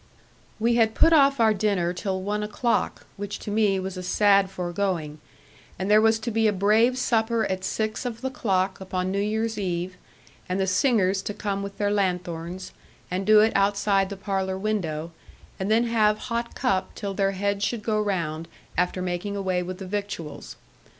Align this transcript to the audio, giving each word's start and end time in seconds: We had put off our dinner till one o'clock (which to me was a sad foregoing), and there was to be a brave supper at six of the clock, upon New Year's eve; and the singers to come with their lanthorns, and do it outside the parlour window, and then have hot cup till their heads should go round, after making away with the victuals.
We 0.59 0.73
had 0.77 0.95
put 0.95 1.13
off 1.13 1.39
our 1.39 1.53
dinner 1.53 1.93
till 1.93 2.19
one 2.23 2.41
o'clock 2.41 3.05
(which 3.17 3.37
to 3.37 3.51
me 3.51 3.79
was 3.79 3.97
a 3.97 4.01
sad 4.01 4.49
foregoing), 4.49 5.19
and 5.77 5.91
there 5.91 6.01
was 6.01 6.17
to 6.21 6.31
be 6.31 6.47
a 6.47 6.51
brave 6.51 6.97
supper 6.97 7.45
at 7.45 7.63
six 7.63 8.03
of 8.03 8.21
the 8.21 8.31
clock, 8.31 8.81
upon 8.81 9.11
New 9.11 9.21
Year's 9.21 9.59
eve; 9.59 9.97
and 10.49 10.59
the 10.59 10.65
singers 10.65 11.21
to 11.21 11.35
come 11.35 11.61
with 11.61 11.77
their 11.77 11.91
lanthorns, 11.91 12.71
and 13.11 13.27
do 13.27 13.41
it 13.41 13.53
outside 13.55 14.09
the 14.09 14.17
parlour 14.17 14.57
window, 14.57 15.11
and 15.59 15.69
then 15.69 15.83
have 15.83 16.17
hot 16.33 16.55
cup 16.55 16.95
till 16.95 17.13
their 17.13 17.33
heads 17.33 17.63
should 17.63 17.83
go 17.83 18.01
round, 18.01 18.47
after 18.75 19.03
making 19.03 19.35
away 19.35 19.61
with 19.61 19.77
the 19.77 19.85
victuals. 19.85 20.55